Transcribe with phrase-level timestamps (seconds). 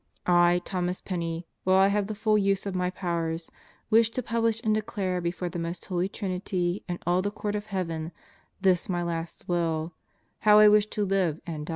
[0.25, 3.51] I, Thomas Penney, while I have the full use of my powers,
[3.91, 7.67] wish to publish and declare before the Most Holy Trinity and all the Court of
[7.67, 8.11] Heaven,
[8.59, 9.93] this my last will:
[10.39, 11.69] how I wish to live and die.